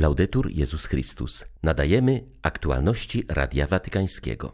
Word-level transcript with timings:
Laudetur 0.00 0.50
Jezus 0.50 0.86
Chrystus. 0.86 1.44
Nadajemy 1.62 2.24
aktualności 2.42 3.24
Radia 3.28 3.66
Watykańskiego. 3.66 4.52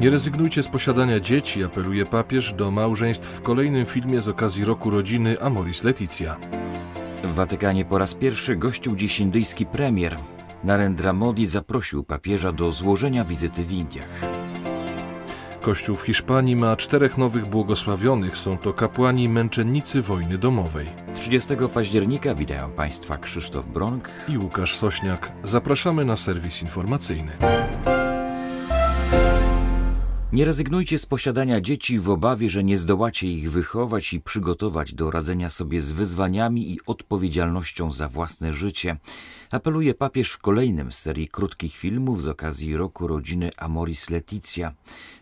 Nie 0.00 0.10
rezygnujcie 0.10 0.62
z 0.62 0.68
posiadania 0.68 1.20
dzieci, 1.20 1.64
apeluje 1.64 2.06
papież 2.06 2.52
do 2.52 2.70
małżeństw 2.70 3.28
w 3.28 3.40
kolejnym 3.40 3.86
filmie 3.86 4.22
z 4.22 4.28
okazji 4.28 4.64
roku 4.64 4.90
rodziny 4.90 5.40
Amoris 5.40 5.84
Leticia. 5.84 6.36
W 7.24 7.34
Watykanie 7.34 7.84
po 7.84 7.98
raz 7.98 8.14
pierwszy 8.14 8.56
gościł 8.56 8.96
dziś 8.96 9.20
indyjski 9.20 9.66
premier. 9.66 10.16
Narendra 10.64 11.12
Modi 11.12 11.46
zaprosił 11.46 12.04
papieża 12.04 12.52
do 12.52 12.72
złożenia 12.72 13.24
wizyty 13.24 13.64
w 13.64 13.72
Indiach. 13.72 14.39
Kościół 15.62 15.96
w 15.96 16.02
Hiszpanii 16.02 16.56
ma 16.56 16.76
czterech 16.76 17.18
nowych 17.18 17.46
błogosławionych. 17.46 18.36
Są 18.36 18.58
to 18.58 18.72
kapłani 18.72 19.28
męczennicy 19.28 20.02
wojny 20.02 20.38
domowej. 20.38 20.86
30 21.14 21.48
października 21.74 22.34
witają 22.34 22.70
Państwa 22.70 23.18
Krzysztof 23.18 23.66
Bronk 23.66 24.08
i 24.28 24.38
Łukasz 24.38 24.76
Sośniak. 24.76 25.32
Zapraszamy 25.44 26.04
na 26.04 26.16
serwis 26.16 26.62
informacyjny. 26.62 27.32
Nie 30.32 30.44
rezygnujcie 30.44 30.98
z 30.98 31.06
posiadania 31.06 31.60
dzieci 31.60 31.98
w 31.98 32.10
obawie, 32.10 32.50
że 32.50 32.64
nie 32.64 32.78
zdołacie 32.78 33.26
ich 33.26 33.50
wychować 33.50 34.12
i 34.12 34.20
przygotować 34.20 34.94
do 34.94 35.10
radzenia 35.10 35.50
sobie 35.50 35.82
z 35.82 35.92
wyzwaniami 35.92 36.72
i 36.72 36.78
odpowiedzialnością 36.86 37.92
za 37.92 38.08
własne 38.08 38.54
życie. 38.54 38.96
Apeluje 39.52 39.94
papież 39.94 40.32
w 40.32 40.38
kolejnym 40.38 40.92
z 40.92 40.98
serii 40.98 41.28
krótkich 41.28 41.76
filmów 41.76 42.22
z 42.22 42.28
okazji 42.28 42.76
roku 42.76 43.06
rodziny 43.06 43.50
Amoris 43.56 44.10
Leticia. 44.10 44.72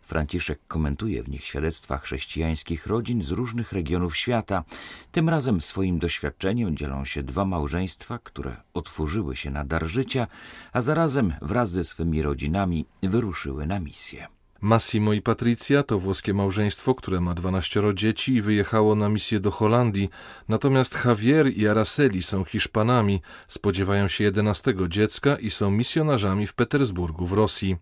Franciszek 0.03 0.61
komentuje 0.69 1.23
w 1.23 1.29
nich 1.29 1.45
świadectwa 1.45 1.99
chrześcijańskich 1.99 2.87
rodzin 2.87 3.23
z 3.23 3.31
różnych 3.31 3.73
regionów 3.73 4.17
świata. 4.17 4.65
Tym 5.13 5.29
razem 5.29 5.61
swoim 5.61 5.99
doświadczeniem 5.99 6.77
dzielą 6.77 7.05
się 7.05 7.23
dwa 7.23 7.45
małżeństwa, 7.45 8.19
które 8.19 8.57
otworzyły 8.75 9.37
się 9.37 9.51
na 9.51 9.65
dar 9.65 9.87
życia, 9.87 10.27
a 10.73 10.81
zarazem 10.81 11.35
wraz 11.43 11.71
ze 11.71 11.85
swymi 11.85 12.23
rodzinami 12.23 12.87
wyruszyły 13.03 13.67
na 13.67 13.81
misję. 13.81 14.38
Massimo 14.61 15.13
i 15.13 15.23
Patricia 15.23 15.83
to 15.83 15.99
włoskie 15.99 16.35
małżeństwo, 16.35 16.95
które 16.95 17.21
ma 17.21 17.35
12 17.35 17.83
dzieci 17.95 18.35
i 18.35 18.43
wyjechało 18.43 18.95
na 18.95 19.09
misję 19.09 19.41
do 19.41 19.51
Holandii. 19.51 20.11
Natomiast 20.49 20.99
Javier 21.05 21.53
i 21.57 21.69
Araceli 21.69 22.23
są 22.23 22.45
Hiszpanami, 22.45 23.21
spodziewają 23.49 24.09
się 24.09 24.25
11 24.25 24.75
dziecka 24.89 25.37
i 25.37 25.51
są 25.51 25.71
misjonarzami 25.71 26.47
w 26.47 26.55
Petersburgu 26.55 27.27
w 27.27 27.33
Rosji. 27.33 27.77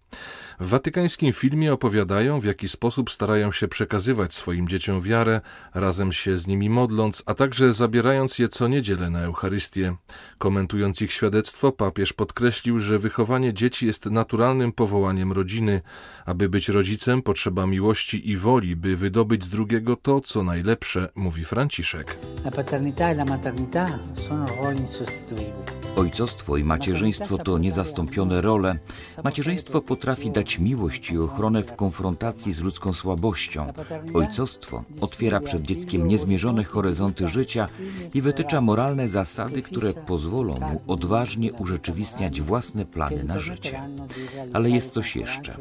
W 0.60 0.68
watykańskim 0.68 1.32
filmie 1.32 1.72
opowiadają, 1.72 2.40
w 2.40 2.44
jaki 2.44 2.68
sposób 2.68 3.10
starają 3.10 3.52
się 3.52 3.68
przekazywać 3.68 4.34
swoim 4.34 4.68
dzieciom 4.68 5.00
wiarę, 5.00 5.40
razem 5.74 6.12
się 6.12 6.38
z 6.38 6.46
nimi 6.46 6.70
modląc, 6.70 7.22
a 7.26 7.34
także 7.34 7.72
zabierając 7.72 8.38
je 8.38 8.48
co 8.48 8.68
niedzielę 8.68 9.10
na 9.10 9.20
Eucharystię. 9.20 9.96
Komentując 10.38 11.02
ich 11.02 11.12
świadectwo, 11.12 11.72
papież 11.72 12.12
podkreślił, 12.12 12.78
że 12.78 12.98
wychowanie 12.98 13.54
dzieci 13.54 13.86
jest 13.86 14.06
naturalnym 14.06 14.72
powołaniem 14.72 15.32
rodziny. 15.32 15.80
Aby 16.26 16.48
być 16.48 16.65
rodzicem, 16.68 17.22
potrzeba 17.22 17.66
miłości 17.66 18.30
i 18.30 18.36
woli, 18.36 18.76
by 18.76 18.96
wydobyć 18.96 19.44
z 19.44 19.50
drugiego 19.50 19.96
to, 19.96 20.20
co 20.20 20.42
najlepsze, 20.42 21.08
mówi 21.14 21.44
Franciszek. 21.44 22.16
E. 22.44 22.50
Ojcostwo 25.96 26.56
i 26.56 26.64
macierzyństwo 26.64 27.38
to 27.38 27.58
niezastąpione 27.58 28.40
role. 28.40 28.78
Macierzyństwo 29.24 29.80
potrafi 29.80 30.30
dać 30.30 30.58
miłość 30.58 31.10
i 31.10 31.18
ochronę 31.18 31.62
w 31.62 31.76
konfrontacji 31.76 32.52
z 32.52 32.60
ludzką 32.60 32.92
słabością. 32.92 33.72
Ojcostwo 34.14 34.84
otwiera 35.00 35.40
przed 35.40 35.62
dzieckiem 35.62 36.08
niezmierzone 36.08 36.64
horyzonty 36.64 37.28
życia 37.28 37.68
i 38.14 38.22
wytycza 38.22 38.60
moralne 38.60 39.08
zasady, 39.08 39.62
które 39.62 39.92
pozwolą 39.92 40.54
mu 40.54 40.80
odważnie 40.86 41.52
urzeczywistniać 41.52 42.40
własne 42.40 42.86
plany 42.86 43.24
na 43.24 43.38
życie. 43.38 43.82
Ale 44.52 44.70
jest 44.70 44.92
coś 44.92 45.16
jeszcze. 45.16 45.56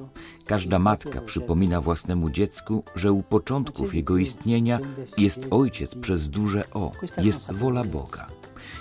Każda 0.45 0.79
matka 0.79 0.94
przypomina 1.25 1.81
własnemu 1.81 2.29
dziecku, 2.29 2.83
że 2.95 3.11
u 3.11 3.23
początków 3.23 3.95
jego 3.95 4.17
istnienia 4.17 4.79
jest 5.17 5.47
ojciec 5.51 5.95
przez 5.95 6.29
duże 6.29 6.63
O, 6.73 6.91
jest 7.17 7.51
wola 7.51 7.83
Boga. 7.83 8.27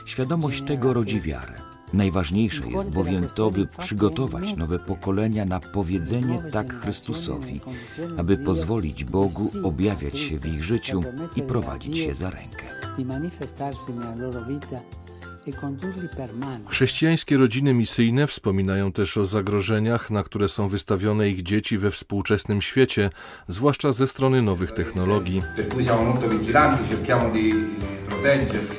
Świadomość 0.06 0.62
tego 0.62 0.92
rodzi 0.92 1.20
wiarę. 1.20 1.52
Najważniejsze 1.92 2.68
jest 2.68 2.90
bowiem 2.90 3.26
to, 3.34 3.50
by 3.50 3.66
przygotować 3.66 4.56
nowe 4.56 4.78
pokolenia 4.78 5.44
na 5.44 5.60
powiedzenie 5.60 6.42
tak 6.52 6.74
Chrystusowi, 6.74 7.60
aby 8.18 8.36
pozwolić 8.36 9.04
Bogu 9.04 9.50
objawiać 9.62 10.18
się 10.18 10.38
w 10.38 10.46
ich 10.46 10.64
życiu 10.64 11.02
i 11.36 11.42
prowadzić 11.42 11.98
się 11.98 12.14
za 12.14 12.30
rękę. 12.30 12.64
Chrześcijańskie 16.68 17.36
rodziny 17.36 17.74
misyjne 17.74 18.26
wspominają 18.26 18.92
też 18.92 19.16
o 19.16 19.26
zagrożeniach, 19.26 20.10
na 20.10 20.22
które 20.22 20.48
są 20.48 20.68
wystawione 20.68 21.28
ich 21.28 21.42
dzieci 21.42 21.78
we 21.78 21.90
współczesnym 21.90 22.62
świecie, 22.62 23.10
zwłaszcza 23.48 23.92
ze 23.92 24.06
strony 24.06 24.42
nowych 24.42 24.72
technologii. 24.72 25.42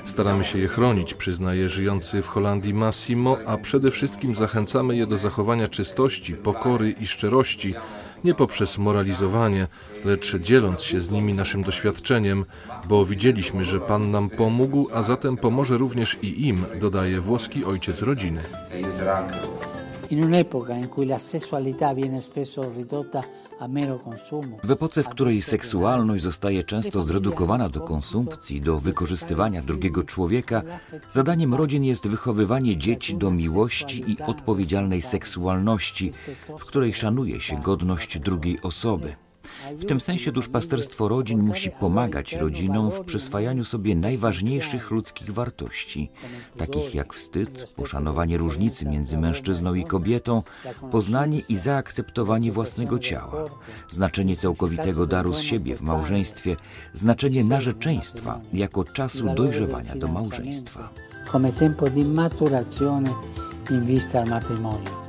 Staramy 0.06 0.44
się 0.44 0.60
je 0.60 0.68
chronić, 0.68 1.14
przyznaje 1.14 1.70
żyjący 1.70 2.22
w 2.22 2.28
Holandii 2.28 2.74
Massimo, 2.74 3.38
a 3.46 3.58
przede 3.58 3.92
wszystkim 3.92 4.36
zachęcamy 4.36 4.96
je 4.96 5.08
do 5.08 5.18
zachowania 5.18 5.68
czystości, 5.68 6.34
pokory 6.34 6.92
i 6.92 7.08
szczerości, 7.08 7.74
nie 8.26 8.34
poprzez 8.34 8.78
moralizowanie, 8.78 9.68
lecz 10.06 10.36
dzieląc 10.36 10.84
się 10.84 11.02
z 11.02 11.10
nimi 11.10 11.34
naszym 11.34 11.64
doświadczeniem, 11.64 12.46
bo 12.88 13.06
widzieliśmy, 13.06 13.66
że 13.66 13.80
Pan 13.80 14.12
nam 14.12 14.30
pomógł, 14.30 14.90
a 14.94 15.04
zatem 15.04 15.38
pomoże 15.38 15.78
również 15.78 16.18
i 16.22 16.48
im, 16.48 16.66
dodaje 16.80 17.22
włoski 17.22 17.66
ojciec 17.66 18.02
rodziny. 18.02 18.42
W 24.64 24.72
epoce, 24.72 25.04
w 25.04 25.10
której 25.10 25.42
seksualność 25.42 26.24
zostaje 26.24 26.64
często 26.64 27.04
zredukowana 27.04 27.70
do 27.70 27.82
konsumpcji, 27.82 28.62
do 28.62 28.80
wykorzystywania 28.80 29.62
drugiego 29.62 30.04
człowieka, 30.04 30.62
zadaniem 31.10 31.54
rodzin 31.54 31.84
jest 31.84 32.08
wychowywanie 32.08 32.78
dzieci 32.78 33.16
do 33.16 33.32
miłości 33.32 34.04
i 34.08 34.18
odpowiedzialnej 34.22 35.02
seksualności, 35.02 36.12
w 36.60 36.66
której 36.66 36.94
szanuje 36.94 37.42
się 37.42 37.62
godność 37.62 38.20
drugiej 38.20 38.62
osoby. 38.62 39.16
W 39.72 39.86
tym 39.86 40.02
sensie 40.02 40.32
duszpasterstwo 40.32 41.08
rodzin 41.08 41.40
musi 41.40 41.72
pomagać 41.72 42.34
rodzinom 42.34 42.92
w 42.92 43.02
przyswajaniu 43.02 43.64
sobie 43.64 43.96
najważniejszych 43.96 44.92
ludzkich 44.92 45.34
wartości, 45.34 46.10
takich 46.58 46.96
jak 46.96 47.14
wstyd, 47.14 47.74
poszanowanie 47.76 48.38
różnicy 48.38 48.86
między 48.86 49.18
mężczyzną 49.18 49.74
i 49.74 49.86
kobietą, 49.86 50.44
poznanie 50.92 51.42
i 51.50 51.56
zaakceptowanie 51.56 52.52
własnego 52.52 53.00
ciała, 53.00 53.46
znaczenie 53.90 54.36
całkowitego 54.36 55.06
daru 55.06 55.34
z 55.34 55.42
siebie 55.42 55.76
w 55.76 55.82
małżeństwie, 55.82 56.56
znaczenie 56.94 57.44
narzeczeństwa 57.44 58.40
jako 58.54 58.84
czasu 58.84 59.36
dojrzewania 59.36 59.96
do 59.96 60.08
małżeństwa. 60.08 60.90
Come 61.32 61.52
tempo 61.52 61.90
di 61.90 62.06
maturazione 62.06 63.10
in 63.72 63.86
vista 63.86 64.20
al 64.20 64.28
matrimonio. 64.28 65.05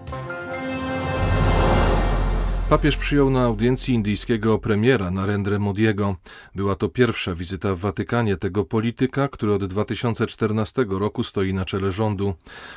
Papież 2.71 2.97
przyjął 2.97 3.31
na 3.31 3.45
audiencji 3.45 3.95
indyjskiego 3.95 4.59
premiera 4.59 5.11
Narendra 5.11 5.59
Modiego. 5.59 6.17
Była 6.55 6.75
to 6.75 6.89
pierwsza 6.89 7.35
wizyta 7.35 7.75
w 7.75 7.79
Watykanie 7.79 8.37
tego 8.37 8.65
polityka, 8.65 9.29
który 9.29 9.55
od 9.55 9.65
2014 9.65 10.87
roku 10.89 11.25
stoi 11.25 11.55
na 11.55 11.65
czele 11.65 11.93
rządu. 11.93 12.35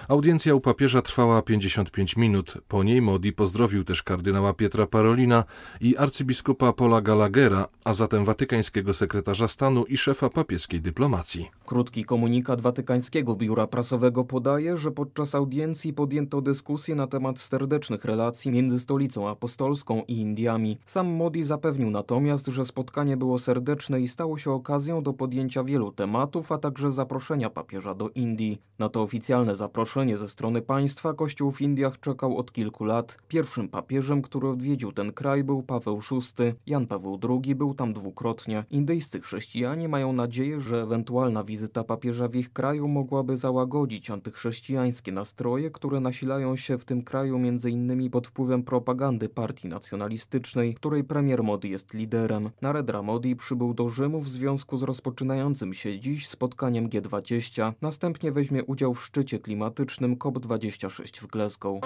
Audiencja 0.08 0.56
u 0.56 0.62
papieża 0.62 1.02
trwała 1.02 1.42
55 1.42 2.18
minut. 2.18 2.54
Po 2.68 2.84
niej 2.84 3.02
Modi 3.02 3.34
pozdrowił 3.34 3.84
też 3.84 4.04
kardynała 4.04 4.54
Pietra 4.54 4.88
Parolina 4.88 5.44
i 5.82 5.98
arcybiskupa 5.98 6.74
Paula 6.74 7.02
Gallaghera, 7.02 7.68
a 7.86 7.94
zatem 7.94 8.26
watykańskiego 8.26 8.94
sekretarza 8.94 9.48
stanu 9.48 9.84
i 9.86 9.98
szefa 9.98 10.30
papieskiej 10.30 10.82
dyplomacji. 10.82 11.50
Krótki 11.66 12.04
komunikat 12.06 12.62
watykańskiego 12.62 13.36
biura 13.36 13.68
prasowego 13.68 14.24
podaje, 14.24 14.78
że 14.78 14.92
podczas 14.92 15.36
audiencji 15.36 15.94
podjęto 15.94 16.42
dyskusję 16.42 16.96
na 16.96 17.08
temat 17.08 17.40
serdecznych 17.40 18.06
relacji 18.06 18.52
między 18.52 18.80
stolicą 18.80 19.30
apostolską 19.30 19.79
Polską 19.80 20.04
i 20.08 20.14
Indiami. 20.14 20.78
Sam 20.86 21.08
Modi 21.08 21.44
zapewnił 21.44 21.90
natomiast, 21.90 22.48
że 22.48 22.66
spotkanie 22.66 23.18
było 23.18 23.40
serdeczne 23.40 24.02
i 24.02 24.08
stało 24.08 24.38
się 24.38 24.52
okazją 24.52 25.04
do 25.04 25.14
podjęcia 25.14 25.64
wielu 25.64 25.92
tematów, 25.92 26.52
a 26.52 26.58
także 26.58 26.90
zaproszenia 26.90 27.50
papieża 27.50 27.96
do 27.96 28.10
Indii. 28.10 28.62
Na 28.80 28.90
to 28.90 29.02
oficjalne 29.02 29.56
zaproszenie 29.56 30.18
ze 30.18 30.28
strony 30.28 30.62
państwa 30.62 31.14
Kościół 31.14 31.52
w 31.52 31.62
Indiach 31.62 32.00
czekał 32.00 32.38
od 32.38 32.52
kilku 32.52 32.86
lat. 32.86 33.18
Pierwszym 33.28 33.70
papieżem, 33.70 34.22
który 34.22 34.48
odwiedził 34.48 34.92
ten 34.92 35.14
kraj 35.14 35.44
był 35.44 35.64
Paweł 35.64 36.00
VI. 36.12 36.44
Jan 36.68 36.88
Paweł 36.88 37.20
II 37.30 37.56
był 37.56 37.74
tam 37.74 37.94
dwukrotnie. 37.94 38.64
Indyjscy 38.72 39.22
chrześcijanie 39.22 39.90
mają 39.90 40.14
nadzieję, 40.14 40.62
że 40.62 40.82
ewentualna 40.82 41.44
wizyta 41.44 41.84
papieża 41.84 42.28
w 42.28 42.36
ich 42.36 42.54
kraju 42.54 42.88
mogłaby 42.88 43.38
załagodzić 43.38 44.12
antychrześcijańskie 44.12 45.12
nastroje, 45.12 45.72
które 45.72 46.00
nasilają 46.00 46.56
się 46.56 46.78
w 46.78 46.86
tym 46.86 47.02
kraju 47.02 47.36
m.in. 47.36 48.10
pod 48.10 48.28
wpływem 48.28 48.64
propagandy 48.64 49.30
partii 49.30 49.69
nacjonalistycznej, 49.70 50.76
której 50.76 51.04
premier 51.04 51.44
Modi 51.44 51.70
jest 51.70 51.94
liderem. 51.94 52.50
Narendra 52.62 53.02
Modi 53.02 53.36
przybył 53.36 53.74
do 53.74 53.90
Rzymu 53.90 54.22
w 54.22 54.30
związku 54.30 54.78
z 54.78 54.84
rozpoczynającym 54.84 55.74
się 55.74 56.00
dziś 56.00 56.28
spotkaniem 56.28 56.90
G20. 56.90 57.74
Następnie 57.82 58.32
weźmie 58.32 58.64
udział 58.64 58.94
w 58.94 59.04
szczycie 59.04 59.40
klimatycznym 59.40 60.16
COP26 60.16 61.22
w 61.22 61.28
Glasgow. 61.28 61.80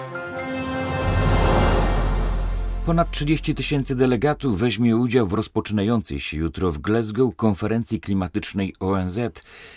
Ponad 2.86 3.10
30 3.10 3.54
tysięcy 3.54 3.96
delegatów 3.96 4.58
weźmie 4.58 4.96
udział 4.96 5.26
w 5.26 5.32
rozpoczynającej 5.32 6.20
się 6.20 6.36
jutro 6.36 6.72
w 6.72 6.78
Glasgow 6.78 7.36
konferencji 7.36 8.00
klimatycznej 8.00 8.74
ONZ. 8.80 9.18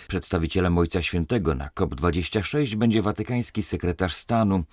Przedstawicielem 0.08 0.78
Ojca 0.78 1.02
Świętego 1.02 1.56
na 1.56 1.68
COP26 1.68 2.76
będzie 2.76 3.02
watykański 3.02 3.64
sekretarz 3.64 4.16
stanu. 4.16 4.64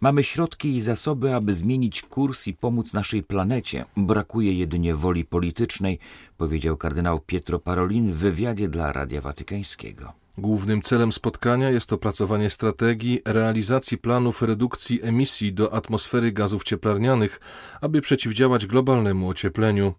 Mamy 0.00 0.24
środki 0.24 0.76
i 0.76 0.80
zasoby, 0.80 1.34
aby 1.34 1.54
zmienić 1.54 2.02
kurs 2.02 2.46
i 2.46 2.54
pomóc 2.54 2.92
naszej 2.92 3.22
planecie. 3.22 3.84
Brakuje 3.96 4.52
jedynie 4.52 4.94
woli 4.94 5.24
politycznej, 5.24 5.98
powiedział 6.36 6.76
kardynał 6.76 7.20
Pietro 7.20 7.58
Parolin 7.58 8.12
w 8.12 8.16
wywiadzie 8.16 8.68
dla 8.68 8.92
Radia 8.92 9.20
Watykańskiego. 9.20 10.21
Głównym 10.38 10.82
celem 10.82 11.12
spotkania 11.12 11.70
jest 11.70 11.92
opracowanie 11.92 12.50
strategii 12.50 13.20
realizacji 13.24 13.98
planów 13.98 14.42
redukcji 14.42 15.02
emisji 15.02 15.52
do 15.52 15.74
atmosfery 15.74 16.32
gazów 16.32 16.64
cieplarnianych, 16.64 17.40
aby 17.80 18.00
przeciwdziałać 18.00 18.66
globalnemu 18.66 19.28
ociepleniu. 19.28 19.94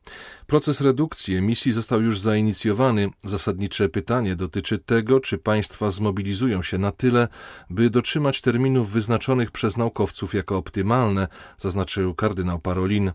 Proces 0.54 0.82
redukcji 0.82 1.36
emisji 1.36 1.72
został 1.72 2.02
już 2.02 2.20
zainicjowany. 2.20 3.10
Zasadnicze 3.24 3.90
pytanie 3.90 4.36
dotyczy 4.36 4.80
tego, 4.80 5.20
czy 5.20 5.38
państwa 5.38 5.92
zmobilizują 5.92 6.64
się 6.64 6.78
na 6.78 6.92
tyle, 6.92 7.28
by 7.70 7.90
dotrzymać 7.90 8.42
terminów 8.42 8.90
wyznaczonych 8.90 9.52
przez 9.52 9.78
naukowców 9.78 10.34
jako 10.34 10.58
optymalne, 10.58 11.28
zaznaczył 11.58 12.16
kardynał 12.16 12.60
Parolin. 12.60 13.12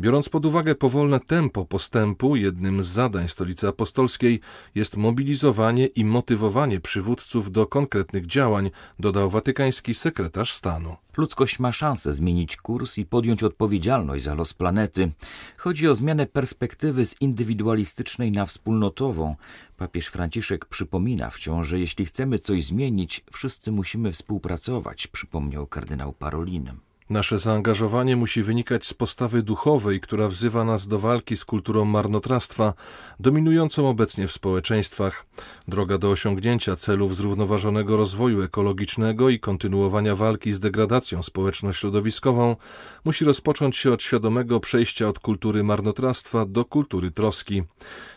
Biorąc 0.00 0.28
pod 0.28 0.46
uwagę 0.46 0.74
powolne 0.74 1.20
tempo 1.20 1.64
postępu, 1.64 2.36
jednym 2.36 2.82
z 2.82 2.86
zadań 2.86 3.28
Stolicy 3.28 3.68
Apostolskiej 3.68 4.40
jest 4.74 4.96
mobilizowanie 4.96 5.86
i 5.86 6.04
motywowanie 6.04 6.80
przywódców 6.80 7.52
do 7.52 7.66
konkretnych 7.66 8.26
działań, 8.26 8.70
dodał 8.98 9.30
watykański 9.30 9.94
sekretarz 9.94 10.52
stanu. 10.52 10.96
Ludzkość 11.16 11.58
ma 11.58 11.72
szansę 11.72 12.12
zmienić 12.12 12.56
kurs 12.56 12.98
i 12.98 13.06
podjąć 13.06 13.42
odpowiedzialność 13.42 14.24
za 14.24 14.34
los 14.34 14.54
planety. 14.54 15.12
Chodzi 15.58 15.88
o 15.88 15.96
zmianę 15.96 16.26
perspektywy 16.26 16.79
z 17.04 17.14
indywidualistycznej 17.20 18.32
na 18.32 18.46
wspólnotową. 18.46 19.36
Papież 19.76 20.06
Franciszek 20.06 20.66
przypomina 20.66 21.30
wciąż, 21.30 21.68
że 21.68 21.80
jeśli 21.80 22.06
chcemy 22.06 22.38
coś 22.38 22.64
zmienić, 22.64 23.24
wszyscy 23.32 23.72
musimy 23.72 24.12
współpracować, 24.12 25.06
przypomniał 25.06 25.66
kardynał 25.66 26.12
Parolinem. 26.12 26.89
Nasze 27.10 27.38
zaangażowanie 27.38 28.16
musi 28.16 28.42
wynikać 28.42 28.86
z 28.86 28.94
postawy 28.94 29.42
duchowej, 29.42 30.00
która 30.00 30.28
wzywa 30.28 30.64
nas 30.64 30.88
do 30.88 30.98
walki 30.98 31.36
z 31.36 31.44
kulturą 31.44 31.84
marnotrawstwa, 31.84 32.74
dominującą 33.20 33.88
obecnie 33.88 34.26
w 34.26 34.32
społeczeństwach. 34.32 35.26
Droga 35.68 35.98
do 35.98 36.10
osiągnięcia 36.10 36.76
celów 36.76 37.16
zrównoważonego 37.16 37.96
rozwoju 37.96 38.42
ekologicznego 38.42 39.30
i 39.30 39.40
kontynuowania 39.40 40.16
walki 40.16 40.52
z 40.52 40.60
degradacją 40.60 41.22
społeczno-środowiskową 41.22 42.56
musi 43.04 43.24
rozpocząć 43.24 43.76
się 43.76 43.92
od 43.92 44.02
świadomego 44.02 44.60
przejścia 44.60 45.08
od 45.08 45.18
kultury 45.18 45.64
marnotrawstwa 45.64 46.46
do 46.46 46.64
kultury 46.64 47.10
troski. 47.10 47.62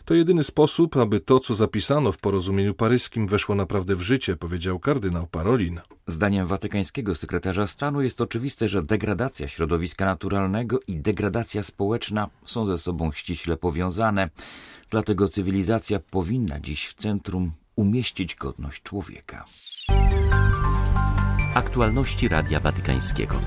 To 0.04 0.14
jedyny 0.14 0.44
sposób, 0.44 0.96
aby 0.96 1.20
to, 1.20 1.40
co 1.40 1.54
zapisano 1.54 2.12
w 2.12 2.18
porozumieniu 2.18 2.74
paryskim, 2.74 3.26
weszło 3.26 3.54
naprawdę 3.54 3.96
w 3.96 4.02
życie, 4.02 4.36
powiedział 4.36 4.78
kardynał 4.78 5.26
Parolin. 5.26 5.80
Zdaniem 6.06 6.46
watykańskiego 6.46 7.14
sekretarza 7.14 7.66
stanu 7.66 8.02
jest 8.02 8.20
oczywiste, 8.20 8.68
że 8.68 8.83
degradacja 8.84 9.48
środowiska 9.48 10.04
naturalnego 10.04 10.80
i 10.86 10.96
degradacja 10.96 11.62
społeczna 11.62 12.28
są 12.44 12.66
ze 12.66 12.78
sobą 12.78 13.12
ściśle 13.12 13.56
powiązane. 13.56 14.30
Dlatego 14.90 15.28
cywilizacja 15.28 16.00
powinna 16.10 16.60
dziś 16.60 16.86
w 16.86 16.94
centrum 16.94 17.52
umieścić 17.76 18.34
godność 18.34 18.82
człowieka. 18.82 19.44
Aktualności 21.54 22.28
Radia 22.28 22.60
Watykańskiego. 22.60 23.40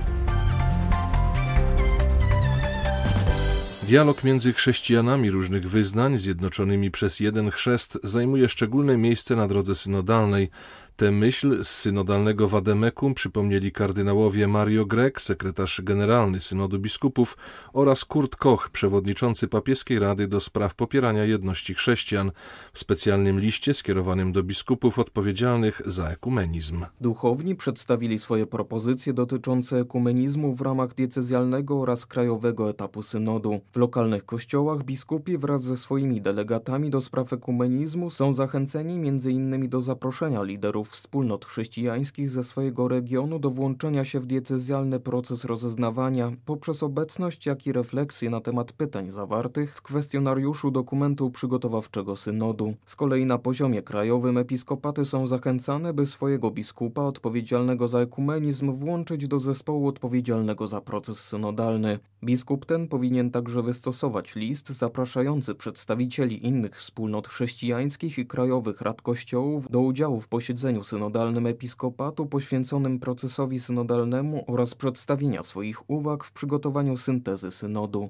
Dialog 3.87 4.23
między 4.23 4.53
chrześcijanami 4.53 5.31
różnych 5.31 5.69
wyznań, 5.69 6.17
zjednoczonymi 6.17 6.91
przez 6.91 7.19
jeden 7.19 7.51
chrzest, 7.51 7.99
zajmuje 8.03 8.49
szczególne 8.49 8.97
miejsce 8.97 9.35
na 9.35 9.47
drodze 9.47 9.75
synodalnej. 9.75 10.49
Tę 10.97 11.11
myśl 11.11 11.63
z 11.63 11.67
synodalnego 11.67 12.47
Wademekum 12.47 13.13
przypomnieli 13.13 13.71
kardynałowie 13.71 14.47
Mario 14.47 14.85
Grek, 14.85 15.21
sekretarz 15.21 15.81
generalny 15.83 16.39
Synodu 16.39 16.79
Biskupów 16.79 17.37
oraz 17.73 18.05
Kurt 18.05 18.35
Koch, 18.35 18.69
przewodniczący 18.69 19.47
papieskiej 19.47 19.99
rady 19.99 20.27
do 20.27 20.39
spraw 20.39 20.75
popierania 20.75 21.25
jedności 21.25 21.73
chrześcijan, 21.73 22.31
w 22.73 22.79
specjalnym 22.79 23.39
liście 23.39 23.73
skierowanym 23.73 24.31
do 24.31 24.43
biskupów 24.43 24.99
odpowiedzialnych 24.99 25.81
za 25.85 26.09
ekumenizm. 26.09 26.85
Duchowni 27.01 27.55
przedstawili 27.55 28.19
swoje 28.19 28.47
propozycje 28.47 29.13
dotyczące 29.13 29.79
ekumenizmu 29.79 30.55
w 30.55 30.61
ramach 30.61 30.93
diecezjalnego 30.95 31.81
oraz 31.81 32.05
krajowego 32.05 32.69
etapu 32.69 33.03
synodu. 33.03 33.59
W 33.71 33.77
lokalnych 33.77 34.25
kościołach 34.25 34.83
biskupi 34.83 35.37
wraz 35.37 35.63
ze 35.63 35.77
swoimi 35.77 36.21
delegatami 36.21 36.89
do 36.89 37.01
spraw 37.01 37.33
ekumenizmu 37.33 38.09
są 38.09 38.33
zachęceni 38.33 39.09
m.in. 39.09 39.69
do 39.69 39.81
zaproszenia 39.81 40.43
liderów 40.43 40.86
wspólnot 40.89 41.45
chrześcijańskich 41.45 42.29
ze 42.29 42.43
swojego 42.43 42.87
regionu 42.87 43.39
do 43.39 43.49
włączenia 43.49 44.05
się 44.05 44.19
w 44.19 44.25
diecezjalny 44.25 44.99
proces 44.99 45.45
rozeznawania 45.45 46.31
poprzez 46.45 46.83
obecność, 46.83 47.45
jak 47.45 47.67
i 47.67 47.71
refleksję 47.71 48.29
na 48.29 48.41
temat 48.41 48.71
pytań 48.71 49.11
zawartych 49.11 49.75
w 49.75 49.81
kwestionariuszu 49.81 50.71
dokumentu 50.71 51.29
przygotowawczego 51.31 52.15
synodu. 52.15 52.73
Z 52.85 52.95
kolei 52.95 53.25
na 53.25 53.37
poziomie 53.37 53.81
krajowym 53.81 54.37
episkopaty 54.37 55.05
są 55.05 55.27
zachęcane, 55.27 55.93
by 55.93 56.05
swojego 56.05 56.51
biskupa 56.51 57.01
odpowiedzialnego 57.01 57.87
za 57.87 57.99
ekumenizm 57.99 58.73
włączyć 58.73 59.27
do 59.27 59.39
zespołu 59.39 59.87
odpowiedzialnego 59.87 60.67
za 60.67 60.81
proces 60.81 61.19
synodalny. 61.19 61.99
Biskup 62.23 62.65
ten 62.65 62.87
powinien 62.87 63.31
także 63.31 63.63
wystosować 63.63 64.35
list 64.35 64.69
zapraszający 64.69 65.55
przedstawicieli 65.55 66.45
innych 66.45 66.75
wspólnot 66.75 67.27
chrześcijańskich 67.27 68.17
i 68.17 68.25
krajowych 68.25 68.81
rad 68.81 69.01
kościołów 69.01 69.71
do 69.71 69.79
udziału 69.79 70.21
w 70.21 70.27
posiedzeniu 70.27 70.76
synodalnym 70.83 71.47
episkopatu 71.47 72.25
poświęconym 72.25 72.99
procesowi 72.99 73.59
synodalnemu 73.59 74.43
oraz 74.47 74.75
przedstawienia 74.75 75.43
swoich 75.43 75.89
uwag 75.89 76.23
w 76.23 76.31
przygotowaniu 76.31 76.97
syntezy 76.97 77.51
synodu. 77.51 78.09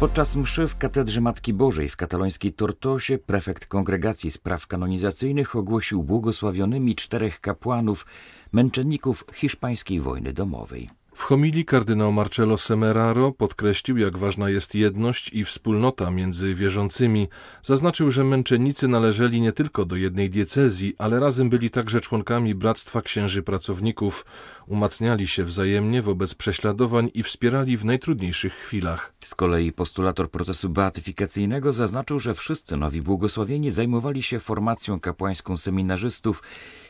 Podczas 0.00 0.36
mszy 0.36 0.68
w 0.68 0.76
katedrze 0.76 1.20
Matki 1.20 1.52
Bożej 1.52 1.88
w 1.88 1.96
katalońskiej 1.96 2.52
Tortosie 2.52 3.18
prefekt 3.18 3.66
Kongregacji 3.66 4.30
Spraw 4.30 4.66
Kanonizacyjnych 4.66 5.56
ogłosił 5.56 6.02
błogosławionymi 6.02 6.94
czterech 6.94 7.40
kapłanów, 7.40 8.06
męczenników 8.52 9.24
hiszpańskiej 9.34 10.00
wojny 10.00 10.32
domowej. 10.32 10.90
Homilii 11.24 11.64
kardynał 11.64 12.12
Marcello 12.12 12.58
Semeraro 12.58 13.32
podkreślił, 13.32 13.98
jak 13.98 14.18
ważna 14.18 14.50
jest 14.50 14.74
jedność 14.74 15.30
i 15.32 15.44
wspólnota 15.44 16.10
między 16.10 16.54
wierzącymi. 16.54 17.28
Zaznaczył, 17.62 18.10
że 18.10 18.24
męczennicy 18.24 18.88
należeli 18.88 19.40
nie 19.40 19.52
tylko 19.52 19.84
do 19.84 19.96
jednej 19.96 20.30
diecezji, 20.30 20.94
ale 20.98 21.20
razem 21.20 21.50
byli 21.50 21.70
także 21.70 22.00
członkami 22.00 22.54
Bractwa 22.54 23.02
Księży 23.02 23.42
Pracowników. 23.42 24.26
Umacniali 24.66 25.26
się 25.26 25.44
wzajemnie 25.44 26.02
wobec 26.02 26.34
prześladowań 26.34 27.10
i 27.14 27.22
wspierali 27.22 27.76
w 27.76 27.84
najtrudniejszych 27.84 28.52
chwilach. 28.54 29.14
Z 29.24 29.34
kolei 29.34 29.72
postulator 29.72 30.30
procesu 30.30 30.68
beatyfikacyjnego 30.68 31.72
zaznaczył, 31.72 32.18
że 32.18 32.34
wszyscy 32.34 32.76
nowi 32.76 33.02
błogosławieni 33.02 33.70
zajmowali 33.70 34.22
się 34.22 34.40
formacją 34.40 35.00
kapłańską 35.00 35.56
seminarzystów 35.56 36.42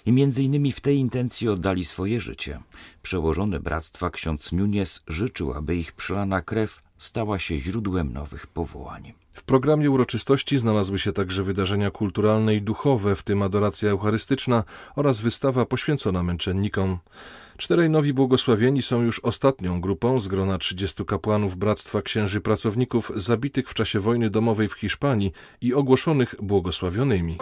i 0.06 0.12
między 0.12 0.42
innymi 0.42 0.72
w 0.72 0.80
tej 0.80 0.98
intencji 0.98 1.48
oddali 1.48 1.84
swoje 1.84 2.20
życie. 2.20 2.60
Przełożony 3.02 3.60
bractwa 3.60 4.10
ksiądz 4.24 4.52
Nunes 4.52 5.02
życzył, 5.08 5.52
aby 5.52 5.76
ich 5.76 5.92
przelana 5.92 6.42
krew 6.42 6.82
stała 6.98 7.38
się 7.38 7.58
źródłem 7.58 8.12
nowych 8.12 8.46
powołań. 8.46 9.12
W 9.32 9.42
programie 9.42 9.90
uroczystości 9.90 10.58
znalazły 10.58 10.98
się 10.98 11.12
także 11.12 11.42
wydarzenia 11.42 11.90
kulturalne 11.90 12.54
i 12.54 12.62
duchowe, 12.62 13.16
w 13.16 13.22
tym 13.22 13.42
adoracja 13.42 13.90
eucharystyczna 13.90 14.64
oraz 14.96 15.20
wystawa 15.20 15.66
poświęcona 15.66 16.22
męczennikom. 16.22 16.98
Czterej 17.56 17.90
nowi 17.90 18.12
błogosławieni 18.12 18.82
są 18.82 19.02
już 19.02 19.20
ostatnią 19.20 19.80
grupą 19.80 20.20
z 20.20 20.28
grona 20.28 20.58
30 20.58 21.04
kapłanów 21.04 21.56
Bractwa 21.56 22.02
Księży 22.02 22.40
Pracowników 22.40 23.12
zabitych 23.16 23.68
w 23.68 23.74
czasie 23.74 24.00
wojny 24.00 24.30
domowej 24.30 24.68
w 24.68 24.72
Hiszpanii 24.74 25.32
i 25.60 25.74
ogłoszonych 25.74 26.34
błogosławionymi. 26.42 27.38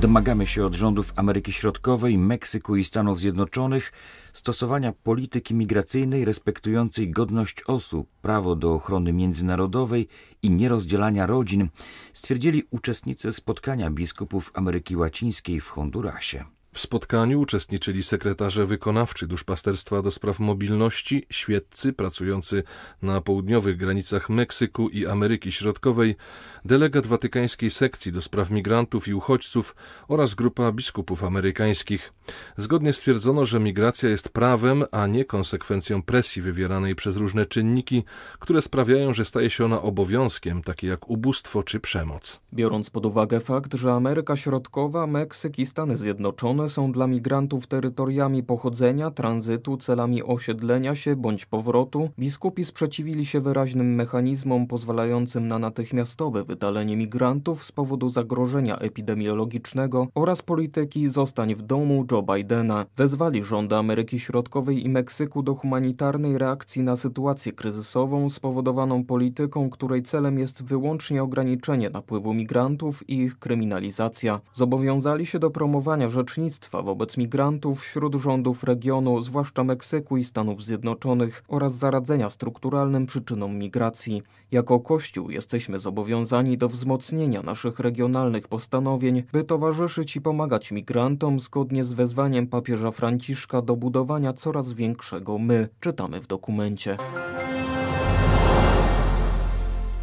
Domagamy 0.00 0.46
się 0.46 0.64
od 0.64 0.74
rządów 0.74 1.12
Ameryki 1.16 1.52
Środkowej, 1.52 2.18
Meksyku 2.18 2.76
i 2.76 2.84
Stanów 2.84 3.20
Zjednoczonych 3.20 3.92
stosowania 4.32 4.92
polityki 4.92 5.54
migracyjnej 5.54 6.24
respektującej 6.24 7.10
godność 7.10 7.62
osób, 7.62 8.08
prawo 8.22 8.56
do 8.56 8.74
ochrony 8.74 9.12
międzynarodowej 9.12 10.08
i 10.42 10.50
nierozdzielania 10.50 11.26
rodzin, 11.26 11.68
stwierdzili 12.12 12.62
uczestnicy 12.70 13.32
spotkania 13.32 13.90
biskupów 13.90 14.50
Ameryki 14.54 14.96
Łacińskiej 14.96 15.60
w 15.60 15.68
Hondurasie. 15.68 16.55
W 16.76 16.80
spotkaniu 16.80 17.40
uczestniczyli 17.40 18.02
sekretarze 18.02 18.66
wykonawczy 18.66 19.26
duszpasterstwa 19.26 20.02
do 20.02 20.10
spraw 20.10 20.38
mobilności, 20.38 21.26
świeccy 21.30 21.92
pracujący 21.92 22.62
na 23.02 23.20
południowych 23.20 23.76
granicach 23.76 24.30
Meksyku 24.30 24.88
i 24.88 25.06
Ameryki 25.06 25.52
Środkowej, 25.52 26.16
delegat 26.64 27.06
watykańskiej 27.06 27.70
sekcji 27.70 28.12
do 28.12 28.22
spraw 28.22 28.50
migrantów 28.50 29.08
i 29.08 29.14
uchodźców 29.14 29.76
oraz 30.08 30.34
grupa 30.34 30.72
biskupów 30.72 31.24
amerykańskich. 31.24 32.12
Zgodnie 32.56 32.92
stwierdzono, 32.92 33.44
że 33.44 33.60
migracja 33.60 34.08
jest 34.08 34.28
prawem, 34.28 34.84
a 34.90 35.06
nie 35.06 35.24
konsekwencją 35.24 36.02
presji 36.02 36.42
wywieranej 36.42 36.94
przez 36.94 37.16
różne 37.16 37.46
czynniki, 37.46 38.04
które 38.38 38.62
sprawiają, 38.62 39.14
że 39.14 39.24
staje 39.24 39.50
się 39.50 39.64
ona 39.64 39.82
obowiązkiem, 39.82 40.62
takie 40.62 40.86
jak 40.86 41.10
ubóstwo 41.10 41.62
czy 41.62 41.80
przemoc. 41.80 42.40
Biorąc 42.54 42.90
pod 42.90 43.06
uwagę 43.06 43.40
fakt, 43.40 43.74
że 43.74 43.92
Ameryka 43.92 44.36
Środkowa, 44.36 45.06
Meksyk 45.06 45.58
i 45.58 45.66
Stany 45.66 45.96
Zjednoczone 45.96 46.65
są 46.68 46.92
dla 46.92 47.06
migrantów 47.06 47.66
terytoriami 47.66 48.42
pochodzenia, 48.42 49.10
tranzytu, 49.10 49.76
celami 49.76 50.22
osiedlenia 50.22 50.96
się 50.96 51.16
bądź 51.16 51.46
powrotu, 51.46 52.10
biskupi 52.18 52.64
sprzeciwili 52.64 53.26
się 53.26 53.40
wyraźnym 53.40 53.94
mechanizmom 53.94 54.66
pozwalającym 54.66 55.48
na 55.48 55.58
natychmiastowe 55.58 56.44
wydalenie 56.44 56.96
migrantów 56.96 57.64
z 57.64 57.72
powodu 57.72 58.08
zagrożenia 58.08 58.78
epidemiologicznego 58.78 60.08
oraz 60.14 60.42
polityki 60.42 61.08
zostań 61.08 61.54
w 61.54 61.62
domu 61.62 62.06
Joe 62.12 62.22
Bidena. 62.22 62.86
Wezwali 62.96 63.44
rządy 63.44 63.76
Ameryki 63.76 64.20
Środkowej 64.20 64.84
i 64.84 64.88
Meksyku 64.88 65.42
do 65.42 65.54
humanitarnej 65.54 66.38
reakcji 66.38 66.82
na 66.82 66.96
sytuację 66.96 67.52
kryzysową 67.52 68.30
spowodowaną 68.30 69.04
polityką, 69.04 69.70
której 69.70 70.02
celem 70.02 70.38
jest 70.38 70.64
wyłącznie 70.64 71.22
ograniczenie 71.22 71.90
napływu 71.90 72.34
migrantów 72.34 73.08
i 73.08 73.16
ich 73.16 73.38
kryminalizacja. 73.38 74.40
Zobowiązali 74.52 75.26
się 75.26 75.38
do 75.38 75.50
promowania 75.50 76.10
rzecznictwa 76.10 76.55
wobec 76.82 77.16
migrantów 77.16 77.80
wśród 77.80 78.14
rządów 78.14 78.64
regionu, 78.64 79.22
zwłaszcza 79.22 79.64
Meksyku 79.64 80.16
i 80.16 80.24
Stanów 80.24 80.64
Zjednoczonych 80.64 81.44
oraz 81.48 81.74
zaradzenia 81.74 82.30
strukturalnym 82.30 83.06
przyczynom 83.06 83.58
migracji. 83.58 84.22
Jako 84.50 84.80
Kościół 84.80 85.30
jesteśmy 85.30 85.78
zobowiązani 85.78 86.58
do 86.58 86.68
wzmocnienia 86.68 87.42
naszych 87.42 87.78
regionalnych 87.78 88.48
postanowień, 88.48 89.22
by 89.32 89.44
towarzyszyć 89.44 90.16
i 90.16 90.20
pomagać 90.20 90.72
migrantom 90.72 91.40
zgodnie 91.40 91.84
z 91.84 91.92
wezwaniem 91.92 92.46
papieża 92.46 92.90
Franciszka 92.90 93.62
do 93.62 93.76
budowania 93.76 94.32
coraz 94.32 94.72
większego 94.72 95.38
my, 95.38 95.68
czytamy 95.80 96.20
w 96.20 96.26
dokumencie. 96.26 96.96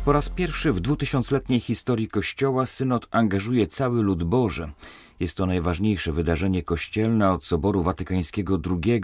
Po 0.06 0.12
raz 0.12 0.30
pierwszy 0.30 0.74
w 0.74 0.80
dwutysiącletniej 0.80 1.60
historii 1.60 2.08
Kościoła 2.08 2.66
synod 2.66 3.08
angażuje 3.12 3.68
cały 3.68 4.04
lud 4.04 4.24
Boży. 4.24 4.72
Jest 5.20 5.38
to 5.38 5.46
najważniejsze 5.46 6.12
wydarzenie 6.12 6.64
kościelne 6.64 7.32
od 7.32 7.44
Soboru 7.44 7.84
Watykańskiego 7.84 8.60
II. 8.66 9.02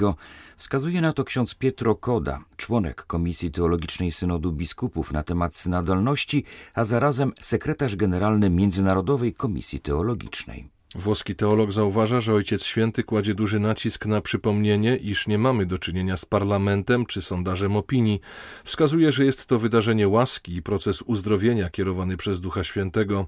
Wskazuje 0.57 1.01
na 1.01 1.13
to 1.13 1.23
ksiądz 1.23 1.55
Pietro 1.55 1.95
Koda, 1.95 2.39
członek 2.57 3.05
Komisji 3.05 3.51
Teologicznej 3.51 4.11
Synodu 4.11 4.51
Biskupów 4.51 5.11
na 5.11 5.23
temat 5.23 5.55
synodalności, 5.55 6.43
a 6.73 6.83
zarazem 6.83 7.33
sekretarz 7.41 7.95
generalny 7.95 8.49
Międzynarodowej 8.49 9.33
Komisji 9.33 9.79
Teologicznej. 9.79 10.69
Włoski 10.95 11.35
teolog 11.35 11.71
zauważa, 11.71 12.21
że 12.21 12.33
Ojciec 12.33 12.63
Święty 12.63 13.03
kładzie 13.03 13.35
duży 13.35 13.59
nacisk 13.59 14.05
na 14.05 14.21
przypomnienie, 14.21 14.97
iż 14.97 15.27
nie 15.27 15.37
mamy 15.37 15.65
do 15.65 15.77
czynienia 15.77 16.17
z 16.17 16.25
parlamentem 16.25 17.05
czy 17.05 17.21
sondażem 17.21 17.75
opinii. 17.75 18.21
Wskazuje, 18.63 19.11
że 19.11 19.25
jest 19.25 19.45
to 19.45 19.59
wydarzenie 19.59 20.07
łaski 20.07 20.55
i 20.55 20.61
proces 20.61 21.01
uzdrowienia 21.01 21.69
kierowany 21.69 22.17
przez 22.17 22.41
Ducha 22.41 22.63
Świętego. 22.63 23.27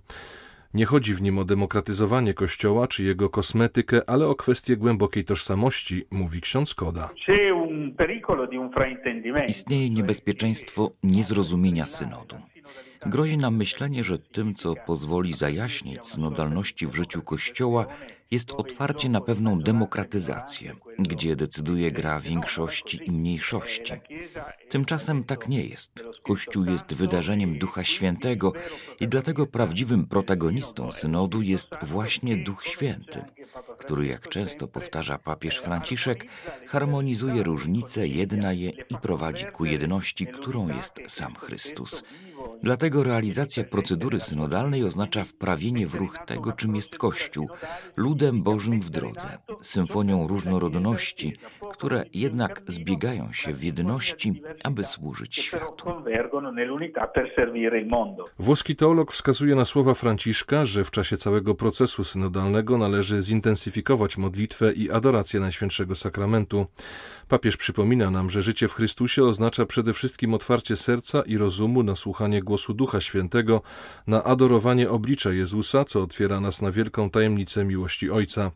Nie 0.74 0.86
chodzi 0.86 1.14
w 1.14 1.22
nim 1.22 1.38
o 1.40 1.46
demokratyzowanie 1.46 2.34
Kościoła 2.34 2.88
czy 2.88 3.04
jego 3.04 3.30
kosmetykę, 3.30 4.10
ale 4.10 4.28
o 4.28 4.36
kwestię 4.36 4.78
głębokiej 4.78 5.26
tożsamości, 5.26 6.06
mówi 6.12 6.42
ksiądz 6.42 6.76
Koda. 6.76 7.10
Istnieje 9.48 9.90
niebezpieczeństwo 9.90 10.92
niezrozumienia 11.04 11.86
synodu. 11.86 12.36
Grozi 13.06 13.38
nam 13.38 13.56
myślenie, 13.56 14.04
że 14.04 14.20
tym, 14.20 14.54
co 14.54 14.76
pozwoli 14.76 15.34
zajaśnić 15.34 16.06
synodalności 16.06 16.88
w 16.88 16.96
życiu 16.96 17.22
Kościoła, 17.22 17.86
jest 18.32 18.52
otwarcie 18.52 19.10
na 19.10 19.22
pewną 19.22 19.60
demokratyzację, 19.60 20.76
gdzie 21.00 21.36
decyduje 21.36 21.92
gra 21.92 22.20
większości 22.20 23.02
i 23.06 23.12
mniejszości. 23.12 23.94
Tymczasem 24.70 25.24
tak 25.24 25.48
nie 25.48 25.66
jest. 25.66 26.04
Kościół 26.24 26.66
jest 26.66 26.94
wydarzeniem 26.94 27.60
Ducha 27.60 27.84
Świętego 27.84 28.54
i 29.00 29.08
dlatego 29.08 29.48
prawdziwym 29.48 30.06
protagonistą 30.06 30.92
synodu 30.92 31.42
jest 31.42 31.70
właśnie 31.82 32.38
Duch 32.38 32.66
Święty, 32.66 33.22
który, 33.78 34.08
jak 34.08 34.30
często 34.30 34.68
powtarza 34.68 35.18
papież 35.18 35.58
Franciszek, 35.58 36.26
harmonizuje 36.68 37.44
różnice, 37.44 38.08
jedna 38.08 38.54
je 38.54 38.70
i 38.70 38.98
prowadzi 39.02 39.46
ku 39.46 39.66
jedności, 39.66 40.28
którą 40.28 40.68
jest 40.68 41.00
sam 41.08 41.36
Chrystus. 41.36 42.04
Dlatego 42.64 43.04
realizacja 43.04 43.64
procedury 43.64 44.20
synodalnej 44.20 44.84
oznacza 44.84 45.24
wprawienie 45.24 45.88
w 45.88 45.96
ruch 45.96 46.18
tego, 46.26 46.52
czym 46.52 46.76
jest 46.76 46.98
Kościół, 46.98 47.50
ludem 47.98 48.44
Bożym 48.44 48.82
w 48.82 48.90
drodze, 48.90 49.38
symfonią 49.62 50.28
różnorodności, 50.28 51.34
które 51.72 52.06
jednak 52.14 52.62
zbiegają 52.68 53.34
się 53.34 53.54
w 53.54 53.64
jedności, 53.64 54.42
aby 54.64 54.84
służyć 54.84 55.36
światu. 55.36 55.92
Włoski 58.40 58.76
teolog 58.76 59.12
wskazuje 59.12 59.56
na 59.56 59.66
słowa 59.66 59.94
Franciszka, 59.94 60.66
że 60.66 60.84
w 60.84 60.92
czasie 60.92 61.18
całego 61.18 61.56
procesu 61.56 62.04
synodalnego 62.04 62.78
należy 62.78 63.22
zintensyfikować 63.22 64.18
modlitwę 64.18 64.74
i 64.74 64.92
adorację 64.92 65.40
Najświętszego 65.40 65.96
Sakramentu. 65.96 66.66
Papież 67.28 67.58
przypomina 67.58 68.12
nam, 68.12 68.30
że 68.30 68.42
życie 68.42 68.68
w 68.68 68.74
Chrystusie 68.74 69.24
oznacza 69.24 69.66
przede 69.66 69.94
wszystkim 69.94 70.34
otwarcie 70.34 70.76
serca 70.76 71.22
i 71.22 71.38
rozumu 71.38 71.84
na 71.84 71.96
słuchanie 71.96 72.42
głosu 72.52 72.74
Ducha 72.74 73.02
Świętego, 73.02 73.62
na 74.08 74.24
adorowanie 74.24 74.90
oblicza 74.90 75.32
Jezusa, 75.32 75.86
co 75.86 76.02
otwiera 76.02 76.40
nas 76.40 76.62
na 76.62 76.72
wielką 76.72 77.10
tajemnicę 77.10 77.64
miłości 77.66 78.12
Ojca. 78.12 78.52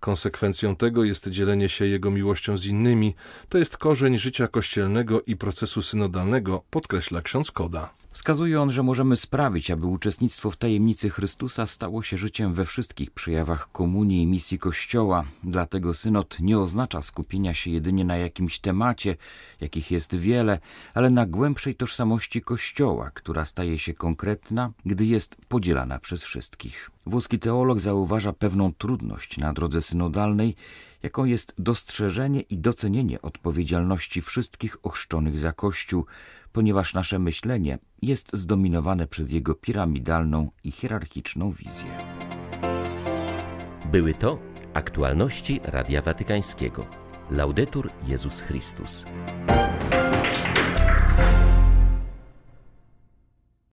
Konsekwencją 0.00 0.76
tego 0.76 1.04
jest 1.04 1.28
dzielenie 1.28 1.68
się 1.68 1.86
Jego 1.86 2.10
miłością 2.10 2.56
z 2.56 2.66
innymi, 2.66 3.14
to 3.48 3.58
jest 3.58 3.76
korzeń 3.76 4.18
życia 4.18 4.48
kościelnego 4.48 5.22
i 5.22 5.36
procesu 5.36 5.82
synodalnego, 5.82 6.62
podkreśla 6.70 7.22
ksiądz 7.22 7.50
Koda. 7.50 8.03
Wskazuje 8.14 8.60
on, 8.60 8.72
że 8.72 8.82
możemy 8.82 9.16
sprawić, 9.16 9.70
aby 9.70 9.86
uczestnictwo 9.86 10.50
w 10.50 10.56
tajemnicy 10.56 11.10
Chrystusa 11.10 11.66
stało 11.66 12.02
się 12.02 12.18
życiem 12.18 12.54
we 12.54 12.64
wszystkich 12.64 13.10
przejawach 13.10 13.72
komunii 13.72 14.22
i 14.22 14.26
misji 14.26 14.58
Kościoła. 14.58 15.24
Dlatego 15.44 15.94
synod 15.94 16.40
nie 16.40 16.58
oznacza 16.58 17.02
skupienia 17.02 17.54
się 17.54 17.70
jedynie 17.70 18.04
na 18.04 18.16
jakimś 18.16 18.58
temacie, 18.58 19.16
jakich 19.60 19.90
jest 19.90 20.16
wiele, 20.16 20.58
ale 20.94 21.10
na 21.10 21.26
głębszej 21.26 21.74
tożsamości 21.74 22.42
Kościoła, 22.42 23.10
która 23.14 23.44
staje 23.44 23.78
się 23.78 23.94
konkretna, 23.94 24.72
gdy 24.86 25.06
jest 25.06 25.36
podzielana 25.48 25.98
przez 25.98 26.24
wszystkich. 26.24 26.90
Włoski 27.06 27.38
teolog 27.38 27.80
zauważa 27.80 28.32
pewną 28.32 28.72
trudność 28.72 29.38
na 29.38 29.52
drodze 29.52 29.82
synodalnej, 29.82 30.56
jaką 31.02 31.24
jest 31.24 31.54
dostrzeżenie 31.58 32.40
i 32.40 32.58
docenienie 32.58 33.22
odpowiedzialności 33.22 34.22
wszystkich 34.22 34.86
ochrzczonych 34.86 35.38
za 35.38 35.52
Kościół, 35.52 36.06
ponieważ 36.54 36.94
nasze 36.94 37.18
myślenie 37.18 37.78
jest 38.02 38.30
zdominowane 38.32 39.06
przez 39.06 39.32
jego 39.32 39.54
piramidalną 39.54 40.50
i 40.64 40.70
hierarchiczną 40.70 41.52
wizję. 41.52 41.90
Były 43.92 44.14
to 44.14 44.38
aktualności 44.74 45.60
Radia 45.64 46.02
Watykańskiego. 46.02 46.86
Laudetur 47.30 47.90
Jezus 48.06 48.40
Chrystus. 48.40 49.04